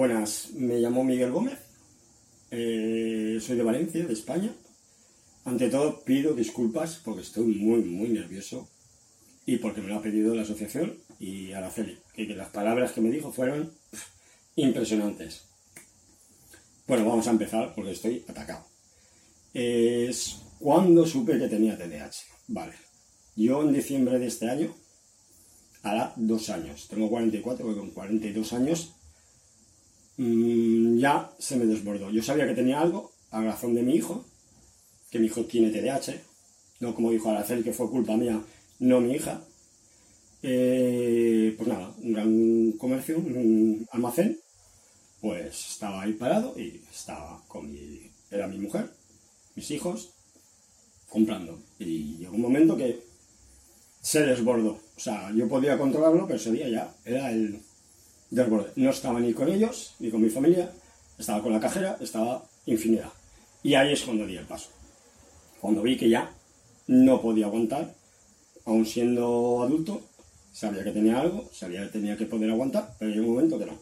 Buenas, 0.00 0.52
me 0.54 0.78
llamo 0.78 1.04
Miguel 1.04 1.30
Gómez, 1.30 1.58
eh, 2.50 3.38
soy 3.38 3.54
de 3.58 3.62
Valencia, 3.62 4.06
de 4.06 4.14
España. 4.14 4.50
Ante 5.44 5.68
todo 5.68 6.02
pido 6.04 6.32
disculpas 6.32 7.02
porque 7.04 7.20
estoy 7.20 7.44
muy, 7.44 7.82
muy 7.82 8.08
nervioso 8.08 8.66
y 9.44 9.58
porque 9.58 9.82
me 9.82 9.88
lo 9.88 9.96
ha 9.96 10.02
pedido 10.02 10.34
la 10.34 10.40
asociación 10.40 10.96
y 11.18 11.52
Araceli, 11.52 11.98
que, 12.14 12.26
que 12.26 12.34
las 12.34 12.48
palabras 12.48 12.92
que 12.92 13.02
me 13.02 13.10
dijo 13.10 13.30
fueron 13.30 13.74
impresionantes. 14.56 15.42
Bueno, 16.86 17.04
vamos 17.04 17.28
a 17.28 17.32
empezar 17.32 17.74
porque 17.74 17.90
estoy 17.90 18.24
atacado. 18.26 18.64
Es 19.52 20.38
cuando 20.60 21.04
supe 21.04 21.38
que 21.38 21.48
tenía 21.48 21.76
TDAH. 21.76 22.24
Vale, 22.48 22.72
yo 23.36 23.60
en 23.60 23.74
diciembre 23.74 24.18
de 24.18 24.28
este 24.28 24.48
año, 24.48 24.74
hará 25.82 26.14
dos 26.16 26.48
años, 26.48 26.88
tengo 26.88 27.10
44, 27.10 27.66
porque 27.66 27.80
con 27.80 27.90
42 27.90 28.54
años 28.54 28.94
mmm, 30.20 30.98
ya 30.98 31.32
se 31.38 31.56
me 31.56 31.66
desbordó. 31.66 32.10
Yo 32.10 32.22
sabía 32.22 32.46
que 32.46 32.54
tenía 32.54 32.80
algo 32.80 33.12
a 33.30 33.42
razón 33.42 33.74
de 33.74 33.82
mi 33.82 33.94
hijo, 33.94 34.24
que 35.10 35.18
mi 35.18 35.26
hijo 35.26 35.44
tiene 35.44 35.70
TDAH, 35.70 36.14
no 36.80 36.94
como 36.94 37.10
dijo 37.10 37.30
Araceli, 37.30 37.62
que 37.62 37.72
fue 37.72 37.90
culpa 37.90 38.16
mía, 38.16 38.40
no 38.80 39.00
mi 39.00 39.14
hija. 39.14 39.42
Eh, 40.42 41.54
pues 41.56 41.68
nada, 41.68 41.94
un 42.02 42.12
gran 42.12 42.72
comercio, 42.72 43.18
un 43.18 43.86
almacén, 43.92 44.38
pues 45.20 45.72
estaba 45.72 46.02
ahí 46.02 46.12
parado 46.14 46.54
y 46.58 46.82
estaba 46.92 47.42
con 47.48 47.70
mi, 47.72 48.10
era 48.30 48.46
mi 48.46 48.58
mujer, 48.58 48.90
mis 49.54 49.70
hijos, 49.70 50.10
comprando. 51.08 51.58
Y 51.78 52.16
llegó 52.18 52.34
un 52.34 52.42
momento 52.42 52.76
que 52.76 53.00
se 54.02 54.20
desbordó. 54.26 54.80
O 54.96 55.00
sea, 55.00 55.30
yo 55.34 55.48
podía 55.48 55.78
controlarlo, 55.78 56.26
pero 56.26 56.38
ese 56.38 56.52
día 56.52 56.68
ya 56.68 56.94
era 57.04 57.30
el, 57.30 57.60
No 58.30 58.90
estaba 58.90 59.20
ni 59.20 59.32
con 59.34 59.48
ellos, 59.48 59.94
ni 59.98 60.10
con 60.10 60.22
mi 60.22 60.30
familia, 60.30 60.72
estaba 61.18 61.42
con 61.42 61.52
la 61.52 61.60
cajera, 61.60 61.96
estaba 62.00 62.44
infinidad. 62.66 63.10
Y 63.62 63.74
ahí 63.74 63.92
es 63.92 64.02
cuando 64.02 64.26
di 64.26 64.36
el 64.36 64.46
paso. 64.46 64.70
Cuando 65.60 65.82
vi 65.82 65.96
que 65.96 66.08
ya 66.08 66.30
no 66.86 67.20
podía 67.20 67.46
aguantar, 67.46 67.94
aun 68.64 68.86
siendo 68.86 69.62
adulto, 69.62 70.02
sabía 70.52 70.84
que 70.84 70.92
tenía 70.92 71.20
algo, 71.20 71.50
sabía 71.52 71.82
que 71.82 71.88
tenía 71.88 72.16
que 72.16 72.26
poder 72.26 72.50
aguantar, 72.50 72.94
pero 72.98 73.12
hay 73.12 73.18
un 73.18 73.28
momento 73.28 73.58
que 73.58 73.66
no, 73.66 73.78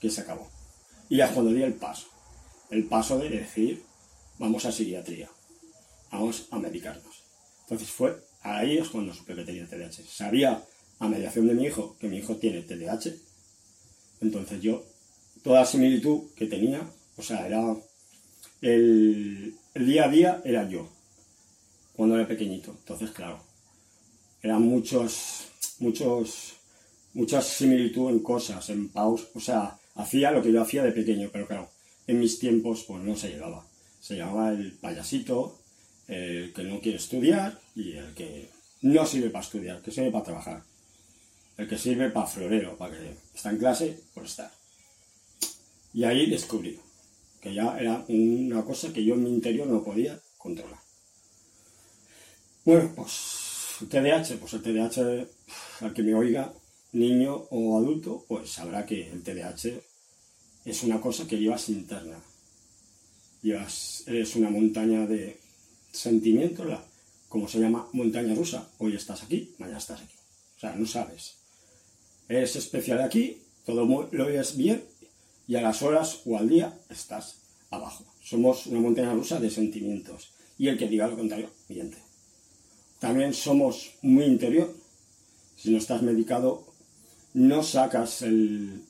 que 0.00 0.10
se 0.10 0.22
acabó. 0.22 0.48
Y 1.08 1.18
ya 1.18 1.26
es 1.26 1.32
cuando 1.32 1.52
di 1.52 1.62
el 1.62 1.74
paso. 1.74 2.06
El 2.70 2.84
paso 2.84 3.18
de 3.18 3.28
decir, 3.28 3.82
vamos 4.38 4.64
a 4.64 4.72
psiquiatría, 4.72 5.28
vamos 6.10 6.48
a 6.50 6.58
medicarnos. 6.58 7.22
Entonces 7.64 7.90
fue, 7.90 8.16
ahí 8.42 8.78
es 8.78 8.88
cuando 8.88 9.12
supe 9.12 9.34
que 9.34 9.44
tenía 9.44 9.66
TDAH. 9.66 10.02
Sabía 10.08 10.62
a 10.98 11.08
mediación 11.08 11.46
de 11.46 11.54
mi 11.54 11.64
hijo 11.64 11.96
que 12.00 12.08
mi 12.08 12.18
hijo 12.18 12.36
tiene 12.36 12.62
TDAH, 12.62 13.12
entonces 14.22 14.60
yo, 14.60 14.84
toda 15.42 15.66
similitud 15.66 16.30
que 16.36 16.46
tenía, 16.46 16.88
o 17.16 17.22
sea, 17.22 17.46
era 17.46 17.76
el, 18.60 19.54
el 19.74 19.86
día 19.86 20.04
a 20.04 20.08
día 20.08 20.42
era 20.44 20.68
yo, 20.68 20.88
cuando 21.94 22.16
era 22.16 22.26
pequeñito. 22.26 22.70
Entonces, 22.70 23.10
claro, 23.10 23.42
eran 24.40 24.62
muchos, 24.62 25.48
muchos, 25.80 26.54
muchas 27.14 27.46
similitud 27.46 28.10
en 28.10 28.20
cosas, 28.20 28.70
en 28.70 28.88
paus, 28.88 29.28
o 29.34 29.40
sea, 29.40 29.76
hacía 29.96 30.30
lo 30.30 30.42
que 30.42 30.52
yo 30.52 30.62
hacía 30.62 30.84
de 30.84 30.92
pequeño, 30.92 31.28
pero 31.32 31.46
claro, 31.46 31.68
en 32.06 32.20
mis 32.20 32.38
tiempos 32.38 32.84
pues 32.86 33.02
no 33.02 33.16
se 33.16 33.30
llegaba. 33.30 33.66
Se 34.00 34.16
llamaba 34.16 34.50
el 34.50 34.72
payasito, 34.72 35.58
el 36.08 36.52
que 36.52 36.64
no 36.64 36.80
quiere 36.80 36.98
estudiar 36.98 37.58
y 37.74 37.92
el 37.92 38.14
que 38.14 38.48
no 38.82 39.06
sirve 39.06 39.30
para 39.30 39.44
estudiar, 39.44 39.82
que 39.82 39.92
sirve 39.92 40.10
para 40.10 40.24
trabajar 40.24 40.71
el 41.62 41.68
que 41.68 41.78
sirve 41.78 42.10
para 42.10 42.26
florero, 42.26 42.76
para 42.76 42.98
que 42.98 43.16
está 43.34 43.50
en 43.50 43.58
clase 43.58 44.00
por 44.14 44.24
estar. 44.24 44.50
Y 45.94 46.04
ahí 46.04 46.28
descubrí 46.28 46.78
que 47.40 47.54
ya 47.54 47.78
era 47.78 48.04
una 48.08 48.64
cosa 48.64 48.92
que 48.92 49.04
yo 49.04 49.14
en 49.14 49.24
mi 49.24 49.30
interior 49.30 49.68
no 49.68 49.82
podía 49.82 50.20
controlar. 50.38 50.80
Bueno, 52.64 52.92
pues 52.96 53.76
el 53.80 53.88
TDAH, 53.88 54.38
pues 54.38 54.52
el 54.54 54.62
TDAH, 54.62 55.26
al 55.80 55.94
que 55.94 56.02
me 56.02 56.14
oiga, 56.14 56.52
niño 56.92 57.46
o 57.50 57.78
adulto, 57.78 58.24
pues 58.26 58.50
sabrá 58.50 58.84
que 58.84 59.10
el 59.10 59.22
TDAH 59.22 59.80
es 60.64 60.82
una 60.82 61.00
cosa 61.00 61.26
que 61.26 61.38
llevas 61.38 61.68
interna. 61.68 62.18
Llevas, 63.42 64.04
eres 64.06 64.34
una 64.36 64.50
montaña 64.50 65.06
de 65.06 65.38
sentimientos, 65.92 66.66
como 67.28 67.48
se 67.48 67.60
llama 67.60 67.88
montaña 67.92 68.34
rusa. 68.34 68.68
Hoy 68.78 68.94
estás 68.94 69.22
aquí, 69.22 69.54
mañana 69.58 69.78
estás 69.78 70.00
aquí. 70.00 70.14
O 70.56 70.60
sea, 70.60 70.76
no 70.76 70.86
sabes 70.86 71.41
es 72.28 72.56
especial 72.56 73.00
aquí, 73.00 73.42
todo 73.64 74.08
lo 74.10 74.26
ves 74.26 74.56
bien 74.56 74.82
y 75.46 75.56
a 75.56 75.62
las 75.62 75.82
horas 75.82 76.20
o 76.24 76.38
al 76.38 76.48
día 76.48 76.78
estás 76.88 77.36
abajo. 77.70 78.04
Somos 78.22 78.66
una 78.66 78.80
montaña 78.80 79.12
rusa 79.12 79.40
de 79.40 79.50
sentimientos 79.50 80.32
y 80.58 80.68
el 80.68 80.78
que 80.78 80.88
diga 80.88 81.08
lo 81.08 81.16
contrario, 81.16 81.50
miente. 81.68 81.98
También 83.00 83.34
somos 83.34 83.94
muy 84.02 84.24
interior. 84.24 84.72
Si 85.56 85.70
no 85.70 85.78
estás 85.78 86.02
medicado, 86.02 86.64
no 87.34 87.62
sacas 87.62 88.22
el, 88.22 88.84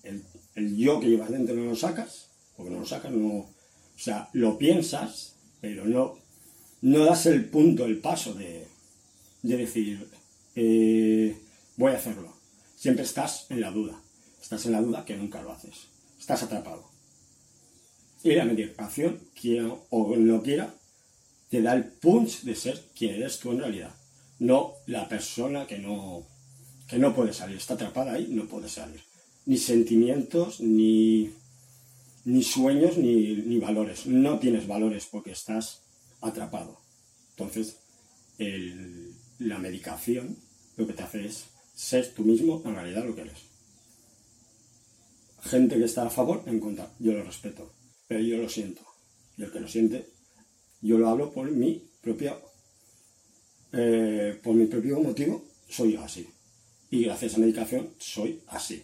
yo 0.55 1.01
que 1.01 1.09
llevas 1.09 1.31
dentro, 1.31 1.55
no 1.55 1.65
lo 1.65 1.77
sacas, 1.77 2.29
porque 2.57 2.71
no 2.71 2.81
lo 2.81 2.87
sacas, 2.87 3.13
no, 3.13 3.29
o 3.39 3.49
sea, 3.97 4.29
lo 4.33 4.59
piensas, 4.59 5.35
pero 5.61 5.85
no, 5.85 6.19
no 6.83 7.05
das 7.05 7.27
el 7.27 7.47
punto, 7.47 7.85
el 7.85 7.99
paso 7.99 8.35
de, 8.35 8.67
de 9.43 9.57
decir, 9.57 10.09
eh, 10.57 11.37
voy 11.77 11.93
a 11.93 11.97
hacerlo 11.97 12.42
Siempre 12.83 13.05
estás 13.05 13.47
en 13.49 13.61
la 13.61 13.71
duda. 13.71 14.03
Estás 14.43 14.67
en 14.67 14.73
la 14.73 14.81
duda 14.81 15.05
que 15.05 15.17
nunca 15.17 15.41
lo 15.41 15.53
haces. 15.53 15.87
Estás 16.19 16.43
atrapado. 16.43 16.91
Y 18.25 18.33
la 18.33 18.45
meditación, 18.45 19.21
quiera 19.41 19.73
o 19.91 20.17
no 20.17 20.43
quiera, 20.43 20.75
te 21.49 21.63
da 21.63 21.75
el 21.75 21.85
punch 21.85 22.43
de 22.43 22.57
ser 22.57 22.83
quien 22.97 23.15
eres 23.15 23.39
tú 23.39 23.53
en 23.53 23.61
realidad. 23.61 23.95
No 24.41 24.75
la 24.87 25.09
persona 25.09 25.65
que 25.65 25.79
no, 25.79 26.27
que 26.89 26.99
no 26.99 27.15
puede 27.15 27.33
salir. 27.33 27.59
Está 27.59 27.75
atrapada 27.75 28.15
ahí, 28.15 28.27
no 28.29 28.47
puede 28.47 28.69
salir. 28.69 29.01
Ni 29.47 29.59
sentimientos, 29.59 30.61
ni, 30.61 31.31
ni 32.25 32.43
sueños, 32.43 32.97
ni, 32.97 33.37
ni 33.37 33.59
valores. 33.59 34.07
No 34.07 34.41
tienes 34.41 34.67
valores 34.67 35.07
porque 35.09 35.31
estás 35.31 35.83
atrapado. 36.21 36.81
Entonces, 37.31 37.77
el, 38.39 39.15
la 39.39 39.59
medicación 39.59 40.37
lo 40.77 40.89
que 40.89 40.95
te 40.95 41.05
hace 41.05 41.27
es 41.27 41.52
ser 41.75 42.13
tú 42.15 42.25
mismo 42.25 42.63
en 42.65 42.75
realidad 42.75 43.05
lo 43.05 43.15
que 43.15 43.23
eres. 43.23 43.39
Gente 45.43 45.77
que 45.77 45.85
está 45.85 46.07
a 46.07 46.11
favor, 46.11 46.43
en 46.47 46.61
contra, 46.61 46.93
yo 46.99 47.13
lo 47.13 47.25
respeto, 47.25 47.73
pero 48.07 48.21
yo 48.21 48.37
lo 48.39 48.49
siento. 48.49 48.83
Y 49.37 49.43
el 49.43 49.51
que 49.51 49.61
lo 49.61 49.69
siente, 49.69 50.07
yo 50.81 50.99
lo 50.99 51.09
hablo 51.09 51.33
por 51.33 51.51
mi 51.51 51.83
propia, 52.01 52.39
eh, 53.73 54.39
por 54.43 54.55
mi 54.55 54.67
propio 54.67 55.01
motivo, 55.01 55.45
soy 55.69 55.93
yo 55.93 56.03
así. 56.03 56.29
Y 56.91 57.05
gracias 57.05 57.35
a 57.35 57.39
la 57.39 57.47
medicación 57.47 57.91
soy 57.99 58.41
así. 58.49 58.83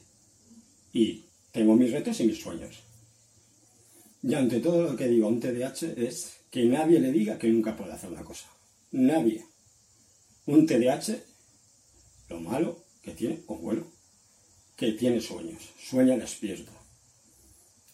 Y 0.92 1.24
tengo 1.52 1.76
mis 1.76 1.92
retos 1.92 2.18
y 2.20 2.24
mis 2.24 2.40
sueños. 2.40 2.82
Y 4.22 4.34
ante 4.34 4.60
todo 4.60 4.82
lo 4.82 4.96
que 4.96 5.06
digo 5.06 5.26
a 5.26 5.30
un 5.30 5.40
TDAH 5.40 5.92
es 5.96 6.38
que 6.50 6.64
nadie 6.64 6.98
le 6.98 7.12
diga 7.12 7.38
que 7.38 7.48
nunca 7.48 7.76
puede 7.76 7.92
hacer 7.92 8.10
una 8.10 8.24
cosa. 8.24 8.46
Nadie. 8.92 9.44
Un 10.46 10.66
TDAH 10.66 11.27
lo 12.28 12.40
malo 12.40 12.84
que 13.02 13.12
tiene, 13.12 13.42
o 13.46 13.56
bueno, 13.56 13.86
que 14.76 14.92
tiene 14.92 15.20
sueños, 15.20 15.62
sueña 15.78 16.16
despierto. 16.16 16.72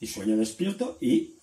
Y 0.01 0.07
sueña 0.07 0.37
despierto 0.37 0.99
y, 1.01 1.35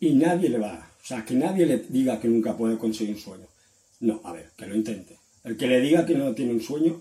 y 0.00 0.14
nadie 0.14 0.50
le 0.50 0.58
va, 0.58 0.92
o 1.02 1.06
sea, 1.06 1.24
que 1.24 1.34
nadie 1.34 1.66
le 1.66 1.78
diga 1.78 2.20
que 2.20 2.28
nunca 2.28 2.56
puede 2.56 2.76
conseguir 2.78 3.14
un 3.14 3.20
sueño. 3.20 3.46
No, 4.00 4.20
a 4.24 4.32
ver, 4.32 4.50
que 4.56 4.66
lo 4.66 4.74
intente. 4.74 5.18
El 5.44 5.56
que 5.56 5.66
le 5.66 5.80
diga 5.80 6.04
que 6.04 6.14
no 6.14 6.34
tiene 6.34 6.52
un 6.52 6.60
sueño 6.60 7.00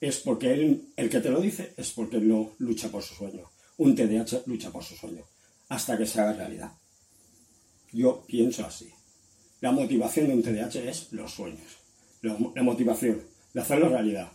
es 0.00 0.18
porque 0.18 0.52
él, 0.52 0.88
el 0.96 1.08
que 1.08 1.20
te 1.20 1.30
lo 1.30 1.40
dice, 1.40 1.74
es 1.76 1.92
porque 1.92 2.16
él 2.16 2.26
no 2.26 2.52
lucha 2.58 2.88
por 2.90 3.02
su 3.02 3.14
sueño. 3.14 3.44
Un 3.76 3.94
TDAH 3.94 4.42
lucha 4.46 4.70
por 4.70 4.82
su 4.82 4.96
sueño, 4.96 5.22
hasta 5.68 5.96
que 5.96 6.06
se 6.06 6.20
haga 6.20 6.32
realidad. 6.32 6.72
Yo 7.92 8.24
pienso 8.26 8.64
así. 8.64 8.90
La 9.60 9.70
motivación 9.70 10.26
de 10.26 10.34
un 10.34 10.42
TDAH 10.42 10.88
es 10.88 11.12
los 11.12 11.32
sueños. 11.32 11.78
La 12.22 12.62
motivación 12.62 13.22
de 13.52 13.60
hacerlo 13.60 13.88
realidad. 13.88 14.32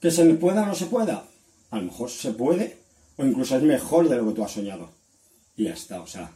¿Que 0.00 0.10
se 0.10 0.24
pueda 0.34 0.62
o 0.62 0.66
no 0.66 0.74
se 0.74 0.86
pueda? 0.86 1.24
A 1.70 1.78
lo 1.78 1.84
mejor 1.84 2.10
se 2.10 2.32
puede, 2.32 2.78
o 3.16 3.24
incluso 3.24 3.56
es 3.56 3.62
mejor 3.62 4.08
de 4.08 4.16
lo 4.16 4.28
que 4.28 4.34
tú 4.34 4.44
has 4.44 4.52
soñado. 4.52 4.90
Y 5.56 5.64
ya 5.64 5.72
está, 5.72 6.00
o 6.00 6.06
sea, 6.06 6.32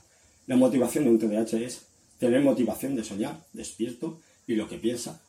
la 0.47 0.57
motivación 0.57 1.05
de 1.05 1.11
un 1.11 1.19
TDAH 1.19 1.59
es 1.59 1.87
tener 2.19 2.43
motivación 2.43 2.97
de 2.97 3.05
soñar, 3.05 3.45
despierto, 3.53 4.21
y 4.47 4.55
lo 4.55 4.69
que 4.69 4.79
piensa, 4.79 5.23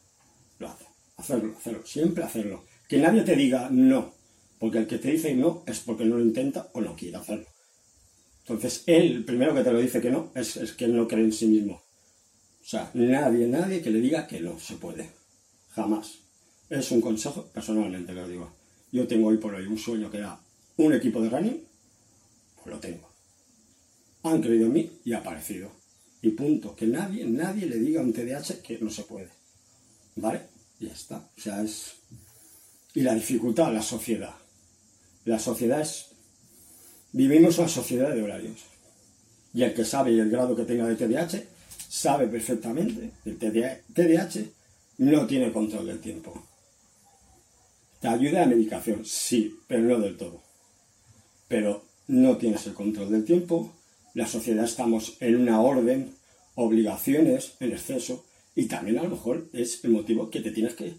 lo 0.59 0.69
hace. 0.69 0.85
Hacerlo, 1.17 1.55
hacerlo, 1.57 1.85
siempre 1.85 2.23
hacerlo. 2.23 2.63
Que 2.87 2.97
nadie 2.97 3.21
te 3.21 3.35
diga 3.35 3.69
no, 3.69 4.13
porque 4.59 4.79
el 4.79 4.87
que 4.87 4.97
te 4.97 5.11
dice 5.11 5.35
no 5.35 5.63
es 5.67 5.79
porque 5.79 6.05
no 6.05 6.17
lo 6.17 6.23
intenta 6.23 6.69
o 6.73 6.81
no 6.81 6.95
quiere 6.95 7.17
hacerlo. 7.17 7.47
Entonces, 8.39 8.83
él, 8.87 9.17
el 9.17 9.25
primero 9.25 9.53
que 9.53 9.63
te 9.63 9.71
lo 9.71 9.79
dice 9.79 10.01
que 10.01 10.09
no, 10.09 10.31
es, 10.35 10.57
es 10.57 10.73
que 10.73 10.85
él 10.85 10.95
no 10.95 11.07
cree 11.07 11.23
en 11.23 11.31
sí 11.31 11.45
mismo. 11.45 11.75
O 11.75 12.65
sea, 12.65 12.89
nadie, 12.93 13.47
nadie 13.47 13.81
que 13.81 13.89
le 13.89 13.99
diga 13.99 14.27
que 14.27 14.39
no 14.39 14.59
se 14.59 14.75
puede. 14.75 15.09
Jamás. 15.75 16.19
Es 16.69 16.91
un 16.91 17.01
consejo, 17.01 17.45
personalmente 17.53 18.13
que 18.13 18.19
lo 18.19 18.27
digo. 18.27 18.51
Yo 18.91 19.07
tengo 19.07 19.27
hoy 19.27 19.37
por 19.37 19.53
hoy 19.55 19.65
un 19.65 19.77
sueño 19.77 20.09
que 20.09 20.17
era 20.17 20.39
un 20.77 20.93
equipo 20.93 21.21
de 21.21 21.29
running, 21.29 21.63
lo 22.65 22.79
tengo. 22.79 23.09
Han 24.23 24.41
creído 24.41 24.67
en 24.67 24.73
mí 24.73 24.91
y 25.03 25.13
ha 25.13 25.19
aparecido. 25.19 25.71
Y 26.21 26.29
punto. 26.31 26.75
Que 26.75 26.87
nadie, 26.87 27.25
nadie 27.25 27.65
le 27.65 27.77
diga 27.77 28.01
a 28.01 28.03
un 28.03 28.13
TDAH 28.13 28.61
que 28.61 28.79
no 28.79 28.89
se 28.89 29.03
puede. 29.03 29.29
¿Vale? 30.15 30.41
Y 30.79 30.85
ya 30.85 30.93
está. 30.93 31.17
O 31.17 31.41
sea, 31.41 31.61
es... 31.61 31.95
Y 32.93 33.01
la 33.01 33.13
dificultad, 33.15 33.73
la 33.73 33.81
sociedad. 33.81 34.33
La 35.25 35.39
sociedad 35.39 35.81
es... 35.81 36.05
Vivimos 37.11 37.57
una 37.57 37.67
sociedad 37.67 38.13
de 38.13 38.23
horarios. 38.23 38.61
Y 39.53 39.63
el 39.63 39.73
que 39.73 39.85
sabe 39.85 40.13
y 40.13 40.19
el 40.19 40.29
grado 40.29 40.55
que 40.55 40.63
tenga 40.63 40.87
de 40.87 40.95
TDAH 40.95 41.43
sabe 41.89 42.27
perfectamente 42.27 43.11
el 43.25 43.37
TDAH 43.37 44.45
no 44.97 45.25
tiene 45.27 45.51
control 45.51 45.87
del 45.87 45.99
tiempo. 45.99 46.47
Te 47.99 48.07
ayuda 48.07 48.43
a 48.43 48.47
medicación, 48.47 49.05
sí, 49.05 49.59
pero 49.67 49.81
no 49.83 49.99
del 49.99 50.17
todo. 50.17 50.41
Pero 51.47 51.85
no 52.07 52.37
tienes 52.37 52.67
el 52.67 52.73
control 52.73 53.11
del 53.11 53.25
tiempo, 53.25 53.73
la 54.13 54.27
sociedad 54.27 54.65
estamos 54.65 55.17
en 55.21 55.37
una 55.37 55.61
orden, 55.61 56.13
obligaciones 56.55 57.53
en 57.59 57.71
exceso, 57.71 58.25
y 58.55 58.65
también 58.65 58.99
a 58.99 59.03
lo 59.03 59.09
mejor 59.09 59.47
es 59.53 59.83
el 59.83 59.91
motivo 59.91 60.29
que 60.29 60.41
te 60.41 60.51
tienes 60.51 60.75
que 60.75 60.93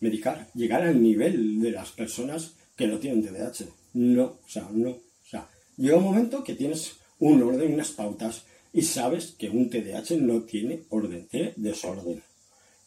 medicar, 0.00 0.48
llegar 0.54 0.82
al 0.82 1.02
nivel 1.02 1.60
de 1.60 1.70
las 1.70 1.90
personas 1.92 2.52
que 2.76 2.86
no 2.86 2.98
tienen 2.98 3.22
TDAH. 3.22 3.64
No, 3.94 4.24
o 4.24 4.48
sea, 4.48 4.68
no. 4.72 4.90
O 4.90 5.00
sea, 5.24 5.48
llega 5.76 5.96
un 5.96 6.04
momento 6.04 6.44
que 6.44 6.54
tienes 6.54 6.96
un 7.18 7.42
orden, 7.42 7.72
unas 7.72 7.90
pautas, 7.90 8.42
y 8.72 8.82
sabes 8.82 9.34
que 9.38 9.48
un 9.48 9.70
TDAH 9.70 10.16
no 10.18 10.42
tiene 10.42 10.82
orden, 10.90 11.26
tiene 11.28 11.54
desorden. 11.56 12.22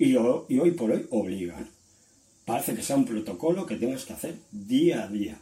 Y, 0.03 0.15
hoy 0.15 0.71
por 0.71 0.89
hoy 0.89 1.05
obligan. 1.11 1.69
Parece 2.43 2.73
que 2.73 2.81
sea 2.81 2.95
un 2.95 3.05
protocolo 3.05 3.67
que 3.67 3.75
tienes 3.75 4.03
que 4.03 4.13
hacer 4.13 4.35
día 4.51 5.03
a 5.03 5.07
día. 5.07 5.39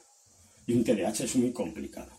Y 0.68 0.74
un 0.74 0.84
TDAH 0.84 1.24
es 1.24 1.36
muy 1.38 1.54
complicado. 1.54 2.12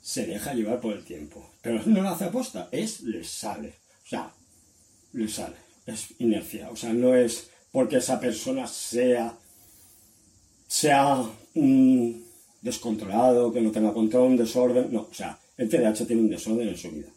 Se 0.00 0.26
deja 0.26 0.54
llevar 0.54 0.80
por 0.80 0.92
el 0.92 1.02
tiempo. 1.02 1.50
Pero 1.60 1.82
no 1.86 2.02
lo 2.02 2.10
hace 2.10 2.26
aposta, 2.26 2.68
es 2.70 3.00
le 3.00 3.24
sale. 3.24 3.74
O 4.04 4.08
sea, 4.08 4.32
le 5.12 5.26
sale. 5.26 5.56
Es 5.86 6.14
inercia. 6.20 6.70
O 6.70 6.76
sea, 6.76 6.92
no 6.92 7.16
es 7.16 7.50
porque 7.72 7.96
esa 7.96 8.20
persona 8.20 8.68
sea, 8.68 9.36
sea 10.68 11.28
descontrolado, 12.62 13.52
que 13.52 13.60
no 13.60 13.72
tenga 13.72 13.92
control, 13.92 14.30
un 14.30 14.36
desorden. 14.36 14.92
No, 14.92 15.08
o 15.10 15.14
sea, 15.14 15.36
el 15.56 15.68
TDAH 15.68 16.06
tiene 16.06 16.22
un 16.22 16.30
desorden 16.30 16.68
en 16.68 16.76
su 16.76 16.92
vida. 16.92 17.08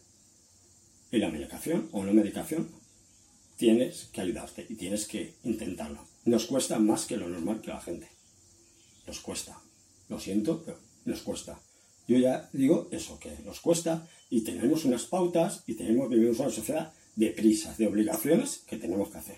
Y 1.12 1.18
la 1.18 1.30
medicación 1.30 1.88
o 1.92 2.04
no 2.04 2.12
medicación, 2.12 2.77
tienes 3.58 4.08
que 4.12 4.20
ayudarte 4.20 4.64
y 4.68 4.76
tienes 4.76 5.06
que 5.06 5.34
intentarlo. 5.44 6.06
Nos 6.24 6.46
cuesta 6.46 6.78
más 6.78 7.04
que 7.04 7.16
lo 7.16 7.28
normal 7.28 7.60
que 7.60 7.68
la 7.68 7.80
gente. 7.80 8.08
Nos 9.06 9.20
cuesta. 9.20 9.60
Lo 10.08 10.18
siento, 10.18 10.62
pero 10.64 10.78
nos 11.04 11.20
cuesta. 11.22 11.60
Yo 12.06 12.16
ya 12.18 12.48
digo 12.52 12.88
eso, 12.90 13.18
que 13.18 13.30
nos 13.44 13.60
cuesta 13.60 14.08
y 14.30 14.42
tenemos 14.42 14.84
unas 14.84 15.04
pautas 15.04 15.64
y 15.66 15.74
tenemos, 15.74 16.08
vivimos 16.08 16.38
una 16.38 16.50
sociedad 16.50 16.92
de 17.16 17.30
prisas, 17.30 17.76
de 17.76 17.88
obligaciones 17.88 18.62
que 18.66 18.76
tenemos 18.76 19.10
que 19.10 19.18
hacer. 19.18 19.36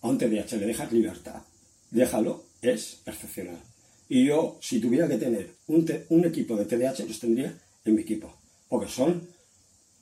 A 0.00 0.08
un 0.08 0.18
TDAH 0.18 0.56
le 0.56 0.66
dejas 0.66 0.92
libertad. 0.92 1.42
Déjalo, 1.90 2.44
es 2.62 3.02
excepcional. 3.04 3.60
Y 4.08 4.24
yo, 4.24 4.58
si 4.60 4.80
tuviera 4.80 5.06
que 5.06 5.18
tener 5.18 5.54
un, 5.66 5.86
un 6.08 6.24
equipo 6.24 6.56
de 6.56 6.64
TDAH, 6.64 7.04
los 7.06 7.20
tendría 7.20 7.58
en 7.84 7.94
mi 7.94 8.02
equipo. 8.02 8.34
Porque 8.68 8.90
son 8.90 9.28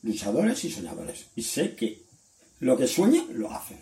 luchadores 0.02 0.64
y 0.64 0.70
soñadores. 0.70 1.26
Y 1.36 1.42
sé 1.42 1.74
que 1.74 2.02
lo 2.62 2.76
que 2.76 2.86
sueñan, 2.86 3.26
lo 3.32 3.50
hacen. 3.50 3.78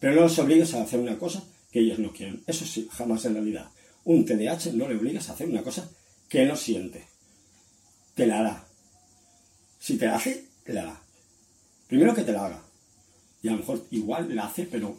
Pero 0.00 0.14
no 0.14 0.22
los 0.22 0.38
obligues 0.38 0.72
a 0.72 0.82
hacer 0.82 0.98
una 0.98 1.18
cosa 1.18 1.44
que 1.70 1.80
ellos 1.80 1.98
no 1.98 2.14
quieren. 2.14 2.42
Eso 2.46 2.64
sí, 2.64 2.88
jamás 2.90 3.26
en 3.26 3.34
la 3.34 3.40
vida. 3.40 3.70
Un 4.04 4.24
TDAH 4.24 4.72
no 4.72 4.88
le 4.88 4.96
obligas 4.96 5.28
a 5.28 5.34
hacer 5.34 5.50
una 5.50 5.62
cosa 5.62 5.90
que 6.30 6.46
no 6.46 6.56
siente. 6.56 7.06
Te 8.14 8.26
la 8.26 8.40
hará. 8.40 8.66
Si 9.78 9.98
te 9.98 10.06
la 10.06 10.16
hace, 10.16 10.46
la 10.64 10.80
hará. 10.80 11.02
Primero 11.86 12.14
que 12.14 12.22
te 12.22 12.32
la 12.32 12.46
haga. 12.46 12.62
Y 13.42 13.48
a 13.48 13.52
lo 13.52 13.58
mejor 13.58 13.86
igual 13.90 14.34
la 14.34 14.46
hace, 14.46 14.64
pero 14.64 14.96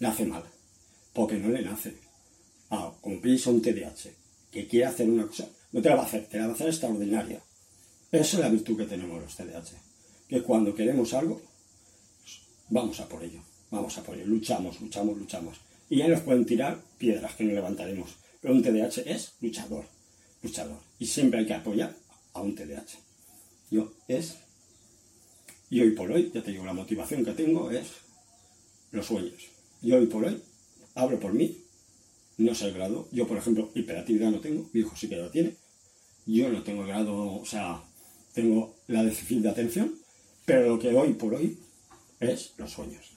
la 0.00 0.08
hace 0.08 0.24
mal. 0.24 0.42
Porque 1.12 1.36
no 1.36 1.50
le 1.50 1.62
nace. 1.62 1.94
Ah, 2.70 2.92
a 2.92 3.06
un 3.06 3.22
TDAH 3.62 4.10
que 4.50 4.66
quiere 4.66 4.86
hacer 4.86 5.08
una 5.08 5.28
cosa, 5.28 5.48
no 5.70 5.80
te 5.80 5.88
la 5.90 5.94
va 5.94 6.02
a 6.02 6.06
hacer, 6.06 6.26
te 6.26 6.38
la 6.38 6.46
va 6.46 6.52
a 6.52 6.54
hacer 6.56 6.66
extraordinaria. 6.66 7.40
Esa 8.10 8.36
es 8.36 8.42
la 8.42 8.48
virtud 8.48 8.78
que 8.78 8.86
tenemos 8.86 9.22
los 9.22 9.36
TDAH. 9.36 9.76
Que 10.26 10.42
cuando 10.42 10.74
queremos 10.74 11.14
algo, 11.14 11.40
vamos 12.70 13.00
a 13.00 13.08
por 13.08 13.22
ello. 13.22 13.40
Vamos 13.70 13.96
a 13.98 14.02
por 14.02 14.16
ello. 14.16 14.26
Luchamos, 14.26 14.80
luchamos, 14.80 15.18
luchamos. 15.18 15.58
Y 15.90 15.98
ya 15.98 16.08
nos 16.08 16.20
pueden 16.20 16.44
tirar 16.44 16.80
piedras 16.98 17.34
que 17.34 17.44
no 17.44 17.52
levantaremos. 17.52 18.10
Pero 18.40 18.54
un 18.54 18.62
TDAH 18.62 19.02
es 19.06 19.32
luchador. 19.40 19.84
Luchador. 20.42 20.78
Y 20.98 21.06
siempre 21.06 21.40
hay 21.40 21.46
que 21.46 21.54
apoyar 21.54 21.94
a 22.32 22.40
un 22.40 22.54
TDAH. 22.54 22.98
Yo 23.70 23.92
es. 24.06 24.36
Y 25.70 25.80
hoy 25.80 25.90
por 25.90 26.10
hoy, 26.10 26.30
ya 26.32 26.42
te 26.42 26.52
digo, 26.52 26.64
la 26.64 26.72
motivación 26.72 27.24
que 27.24 27.32
tengo 27.32 27.70
es 27.70 27.88
los 28.90 29.06
sueños. 29.06 29.48
Y 29.82 29.92
hoy 29.92 30.06
por 30.06 30.24
hoy, 30.24 30.42
hablo 30.94 31.20
por 31.20 31.34
mí, 31.34 31.58
no 32.38 32.54
sé 32.54 32.66
el 32.66 32.74
grado. 32.74 33.08
Yo, 33.12 33.26
por 33.26 33.36
ejemplo, 33.36 33.70
hiperactividad 33.74 34.30
no 34.30 34.40
tengo, 34.40 34.68
mi 34.72 34.80
hijo 34.80 34.96
sí 34.96 35.08
que 35.08 35.16
lo 35.16 35.30
tiene. 35.30 35.54
Yo 36.26 36.48
no 36.50 36.62
tengo 36.62 36.82
el 36.82 36.88
grado, 36.88 37.34
o 37.34 37.44
sea, 37.44 37.82
tengo 38.32 38.76
la 38.86 39.02
déficit 39.02 39.40
de 39.40 39.50
atención, 39.50 39.94
pero 40.44 40.68
lo 40.68 40.78
que 40.78 40.94
hoy 40.94 41.14
por 41.14 41.34
hoy 41.34 41.58
es 42.20 42.54
los 42.56 42.72
sueños. 42.72 43.12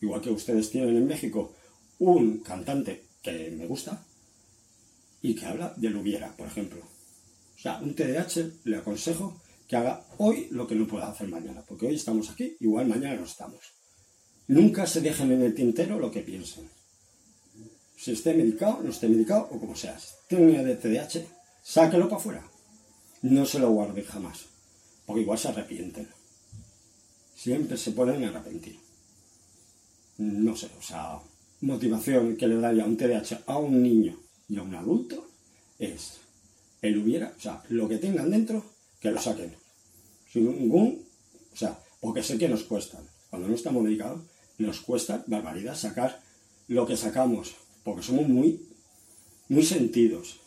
Igual 0.00 0.20
que 0.20 0.30
ustedes 0.30 0.70
tienen 0.70 0.96
en 0.96 1.06
México 1.06 1.54
un 1.98 2.38
cantante 2.38 3.04
que 3.22 3.50
me 3.50 3.66
gusta 3.66 4.04
y 5.22 5.34
que 5.34 5.46
habla 5.46 5.74
de 5.76 5.88
hubiera, 5.94 6.36
por 6.36 6.46
ejemplo. 6.46 6.80
O 6.80 7.58
sea, 7.58 7.78
un 7.78 7.94
TDAH 7.94 8.50
le 8.64 8.76
aconsejo 8.76 9.40
que 9.66 9.76
haga 9.76 10.04
hoy 10.18 10.48
lo 10.50 10.66
que 10.66 10.74
no 10.74 10.86
pueda 10.86 11.08
hacer 11.08 11.28
mañana, 11.28 11.62
porque 11.66 11.86
hoy 11.86 11.96
estamos 11.96 12.30
aquí, 12.30 12.56
igual 12.60 12.86
mañana 12.86 13.16
no 13.16 13.24
estamos. 13.24 13.60
Nunca 14.48 14.86
se 14.86 15.00
dejen 15.00 15.32
en 15.32 15.42
el 15.42 15.54
tintero 15.54 15.98
lo 15.98 16.10
que 16.10 16.20
piensen. 16.20 16.70
Si 17.96 18.12
esté 18.12 18.34
medicado, 18.34 18.82
no 18.82 18.90
esté 18.90 19.08
medicado 19.08 19.48
o 19.50 19.58
como 19.58 19.74
sea. 19.74 19.98
Tiene 20.28 20.62
de 20.62 20.76
TDAH, 20.76 21.24
sáquelo 21.62 22.04
para 22.04 22.16
afuera. 22.16 22.50
No 23.22 23.46
se 23.46 23.58
lo 23.58 23.70
guarde 23.70 24.04
jamás, 24.04 24.44
porque 25.06 25.22
igual 25.22 25.38
se 25.38 25.48
arrepienten. 25.48 26.08
Siempre 27.36 27.76
se 27.76 27.92
pueden 27.92 28.24
arrepentir. 28.24 28.78
No 30.16 30.56
sé, 30.56 30.70
o 30.78 30.82
sea, 30.82 31.20
motivación 31.60 32.36
que 32.36 32.48
le 32.48 32.56
daría 32.56 32.86
un 32.86 32.96
TDAH 32.96 33.42
a 33.46 33.58
un 33.58 33.82
niño 33.82 34.18
y 34.48 34.56
a 34.56 34.62
un 34.62 34.74
adulto 34.74 35.28
es 35.78 36.14
el 36.80 36.96
hubiera, 36.98 37.34
o 37.36 37.40
sea, 37.40 37.62
lo 37.68 37.88
que 37.88 37.98
tengan 37.98 38.30
dentro, 38.30 38.64
que 39.00 39.10
lo 39.10 39.20
saquen. 39.20 39.54
Sin 40.32 40.46
ningún, 40.46 41.04
o 41.52 41.56
sea, 41.56 41.78
porque 42.00 42.22
sé 42.22 42.38
que 42.38 42.48
nos 42.48 42.64
cuestan. 42.64 43.04
Cuando 43.28 43.48
no 43.48 43.54
estamos 43.54 43.82
medicados, 43.82 44.22
nos 44.56 44.80
cuesta 44.80 45.22
barbaridad 45.26 45.76
sacar 45.76 46.22
lo 46.68 46.86
que 46.86 46.96
sacamos, 46.96 47.54
porque 47.84 48.02
somos 48.02 48.26
muy, 48.28 48.66
muy 49.50 49.62
sentidos. 49.62 50.40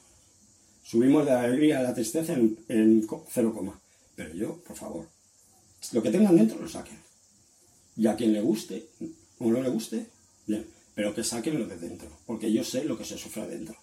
Subimos 0.84 1.24
de 1.26 1.32
la 1.34 1.44
alegría 1.44 1.80
a 1.80 1.84
la 1.84 1.94
tristeza 1.94 2.34
en, 2.34 2.58
en 2.68 3.08
cero 3.30 3.54
coma. 3.54 3.80
Pero 4.16 4.34
yo, 4.34 4.64
por 4.64 4.76
favor, 4.76 5.19
lo 5.92 6.02
que 6.04 6.12
tengan 6.12 6.36
dentro 6.36 6.60
lo 6.60 6.68
saquen. 6.68 6.98
Y 7.96 8.08
a 8.08 8.16
quien 8.16 8.34
le 8.34 8.42
guste 8.42 8.90
o 9.40 9.50
no 9.50 9.62
le 9.62 9.70
guste, 9.70 10.08
bien 10.48 10.80
pero 11.00 11.16
que 11.16 11.24
saquen 11.24 11.58
lo 11.58 11.66
de 11.66 11.78
dentro, 11.78 12.10
porque 12.26 12.52
yo 12.52 12.62
sé 12.62 12.84
lo 12.84 12.98
que 12.98 13.06
se 13.06 13.18
sufre 13.18 13.44
adentro. 13.44 13.74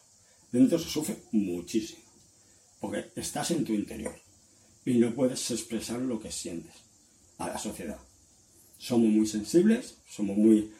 Dentro 0.52 0.78
se 0.78 0.90
sufre 0.90 1.16
muchísimo, 1.32 2.02
porque 2.78 3.06
estás 3.16 3.52
en 3.52 3.64
tu 3.64 3.72
interior 3.72 4.14
y 4.84 4.98
no 4.98 5.14
puedes 5.14 5.50
expresar 5.50 5.98
lo 5.98 6.20
que 6.20 6.30
sientes 6.30 6.74
a 7.38 7.48
la 7.48 7.56
sociedad. 7.56 7.98
Somos 8.76 9.08
muy 9.08 9.26
sensibles, 9.26 9.96
somos 10.06 10.36
muy 10.36 10.70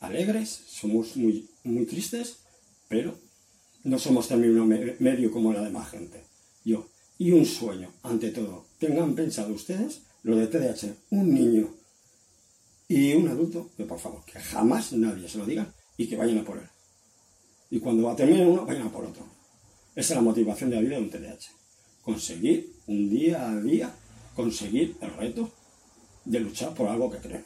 alegres, 0.00 0.60
somos 0.66 1.16
muy, 1.16 1.48
muy 1.64 1.86
tristes, 1.86 2.40
pero 2.86 3.18
no 3.84 3.98
somos 3.98 4.28
término 4.28 4.66
medio 4.66 5.30
como 5.30 5.54
la 5.54 5.62
demás 5.62 5.88
gente. 5.88 6.22
Yo, 6.66 6.86
y 7.16 7.30
un 7.30 7.46
sueño, 7.46 7.94
ante 8.02 8.30
todo, 8.30 8.66
tengan 8.78 9.14
pensado 9.14 9.54
ustedes 9.54 10.02
lo 10.22 10.36
de 10.36 10.46
TDAH, 10.46 10.94
un 11.10 11.34
niño 11.34 11.74
y 12.88 13.12
un 13.14 13.28
adulto, 13.28 13.70
que 13.76 13.84
por 13.84 13.98
favor, 13.98 14.24
que 14.24 14.38
jamás 14.40 14.92
nadie 14.92 15.28
se 15.28 15.38
lo 15.38 15.46
diga 15.46 15.72
y 15.96 16.06
que 16.06 16.16
vayan 16.16 16.38
a 16.38 16.44
por 16.44 16.58
él. 16.58 16.68
Y 17.70 17.80
cuando 17.80 18.04
va 18.04 18.12
a 18.12 18.16
terminar 18.16 18.46
uno, 18.46 18.64
vayan 18.64 18.86
a 18.86 18.92
por 18.92 19.04
otro. 19.04 19.24
Esa 19.94 20.14
es 20.14 20.16
la 20.16 20.22
motivación 20.22 20.70
de 20.70 20.76
la 20.76 20.82
vida 20.82 20.96
de 20.96 21.02
un 21.02 21.10
TDAH. 21.10 21.50
Conseguir 22.02 22.72
un 22.86 23.10
día 23.10 23.50
a 23.50 23.60
día, 23.60 23.94
conseguir 24.34 24.96
el 25.00 25.12
reto 25.14 25.50
de 26.24 26.40
luchar 26.40 26.74
por 26.74 26.88
algo 26.88 27.10
que 27.10 27.18
creen. 27.18 27.44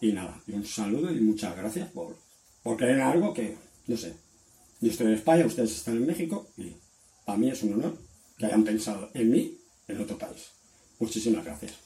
Y 0.00 0.12
nada, 0.12 0.42
y 0.46 0.52
un 0.52 0.66
saludo 0.66 1.12
y 1.12 1.20
muchas 1.20 1.56
gracias 1.56 1.88
por, 1.90 2.16
por 2.62 2.76
creer 2.76 2.96
en 2.96 3.02
algo 3.02 3.32
que, 3.32 3.56
no 3.86 3.96
sé, 3.96 4.14
yo 4.80 4.90
estoy 4.90 5.06
en 5.06 5.12
España, 5.14 5.46
ustedes 5.46 5.76
están 5.76 5.96
en 5.96 6.06
México 6.06 6.48
y 6.56 6.74
para 7.24 7.38
mí 7.38 7.48
es 7.48 7.62
un 7.62 7.74
honor 7.74 7.96
que 8.36 8.46
hayan 8.46 8.64
pensado 8.64 9.10
en 9.14 9.30
mí 9.30 9.58
en 9.86 10.00
otro 10.00 10.18
país. 10.18 10.50
Muchísimas 10.98 11.44
gracias. 11.44 11.81